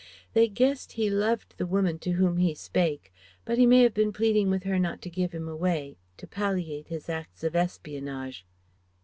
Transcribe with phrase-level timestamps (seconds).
[0.33, 3.13] They guessed he loved the woman to whom he spake,
[3.45, 6.87] but he may have been pleading with her not to give him away, to palliate
[6.87, 8.43] his acts of espionage.